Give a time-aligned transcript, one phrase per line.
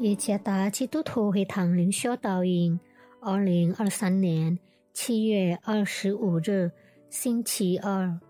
[0.00, 2.78] 耶加达基督徒会堂灵修导引，
[3.18, 4.58] 二零二三年
[4.92, 6.70] 七月二十五日，
[7.08, 8.20] 星期二，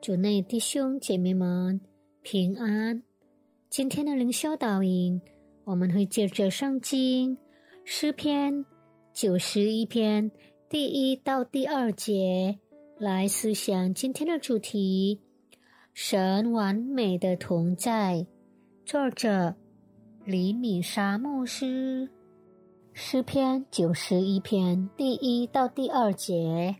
[0.00, 1.78] 主内弟兄姐妹们
[2.22, 3.02] 平安。
[3.68, 5.20] 今天的灵修导引，
[5.64, 7.36] 我们会借着圣经
[7.84, 8.64] 诗篇
[9.12, 10.30] 九十一篇
[10.70, 12.58] 第一到第二节
[12.98, 15.20] 来思想今天的主题：
[15.92, 18.26] 神完美的同在。
[18.86, 19.56] 作者。
[20.26, 22.10] 李米沙牧师
[22.92, 26.74] 诗篇九十一篇第一到第二节，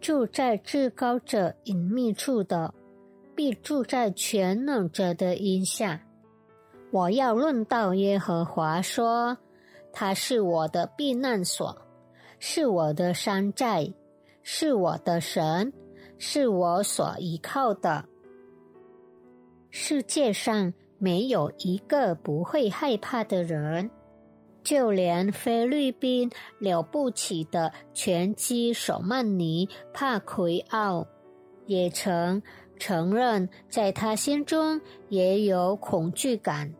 [0.00, 2.72] 住在至高者隐秘处的，
[3.34, 6.00] 必住在全能者的荫下。
[6.92, 9.36] 我要论到耶和华说，
[9.92, 11.76] 他是我的避难所，
[12.38, 13.92] 是我的山寨，
[14.44, 15.72] 是我的神，
[16.18, 18.04] 是我所依靠的。
[19.70, 23.90] 世界上没有一个不会害怕的人，
[24.64, 31.06] 就连菲律宾了不起的拳击手曼尼帕奎奥，
[31.66, 32.42] 也曾
[32.78, 36.72] 承认，在他心中也有恐惧感。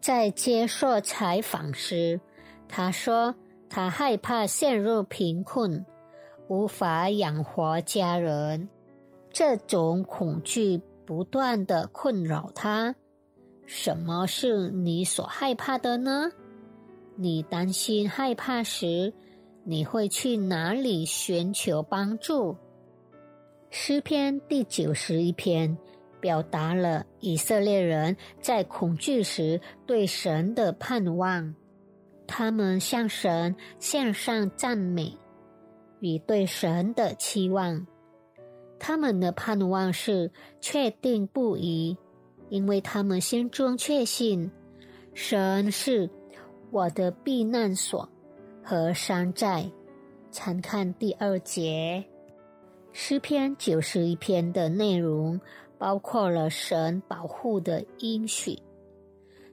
[0.00, 2.20] 在接受采访时，
[2.68, 3.34] 他说
[3.68, 5.84] 他害怕陷入贫困，
[6.48, 8.68] 无法养活家人。
[9.30, 10.80] 这种恐惧。
[11.12, 12.94] 不断的困扰他。
[13.66, 16.32] 什么是你所害怕的呢？
[17.16, 19.12] 你担心害怕时，
[19.62, 22.56] 你会去哪里寻求帮助？
[23.68, 25.76] 诗篇第九十一篇
[26.18, 31.54] 表达了以色列人在恐惧时对神的盼望，
[32.26, 35.14] 他们向神献上赞美
[36.00, 37.86] 与对神的期望。
[38.84, 40.28] 他们的盼望是
[40.60, 41.96] 确定不疑，
[42.48, 44.50] 因为他们心中确信
[45.14, 46.10] 神是
[46.72, 48.08] 我的避难所
[48.60, 49.70] 和山寨。
[50.32, 52.04] 参看第二节
[52.90, 55.40] 诗篇九十一篇的内容，
[55.78, 58.58] 包括了神保护的应许，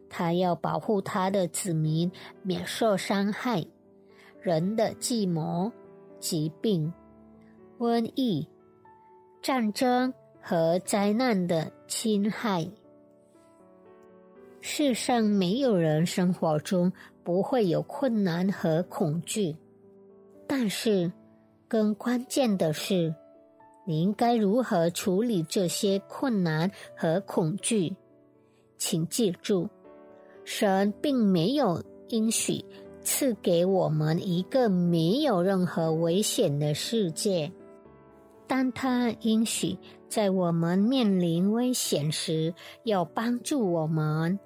[0.09, 2.11] 他要保护他的子民
[2.41, 3.63] 免受伤害，
[4.41, 5.71] 人的计谋、
[6.19, 6.91] 疾病、
[7.77, 8.47] 瘟疫。
[9.41, 12.69] 战争和灾难的侵害。
[14.61, 16.91] 世上没有人生活中
[17.23, 19.55] 不会有困难和恐惧，
[20.45, 21.11] 但是
[21.67, 23.15] 更关键的是，
[23.85, 27.95] 你应该如何处理这些困难和恐惧？
[28.77, 29.69] 请记住，
[30.43, 32.63] 神并没有应许
[33.01, 37.49] 赐给我们一个没有任何危险的世界。
[38.49, 39.77] 当他允许
[40.07, 42.51] 在我们面临危险时
[42.83, 44.39] 要帮助我们，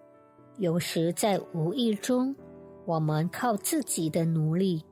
[0.58, 2.36] 有时在无意中，
[2.86, 4.84] 我们靠自己的努力，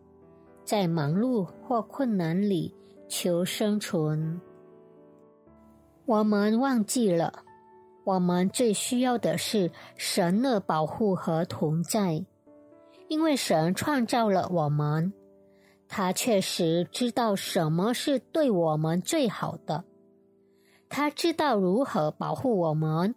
[0.63, 2.73] 在忙碌或困难里
[3.09, 4.39] 求生存。
[6.05, 7.43] 我们忘记了，
[8.05, 12.25] 我们最需要的是神的保护和同在，
[13.09, 15.11] 因为神创造了我们。
[15.93, 19.83] 他确实知道什么是对我们最好的，
[20.87, 23.13] 他知道如何保护我们，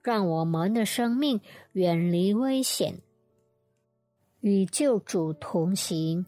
[0.00, 1.42] 让我们的生命
[1.72, 3.02] 远离危险，
[4.40, 6.24] 与救主同行，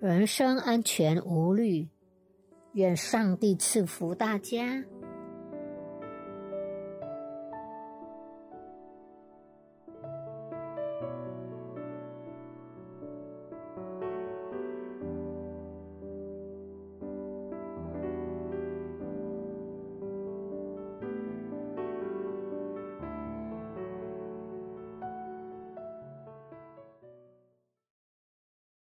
[0.00, 1.88] 人生安全无虑。
[2.72, 4.82] 愿上帝赐福大家。